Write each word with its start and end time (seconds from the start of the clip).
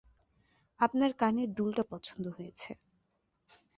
আপনার 0.79 1.11
কানের 1.13 1.49
দুলটা 1.53 1.83
পছন্দ 1.89 2.25
হয়েছে। 2.27 2.69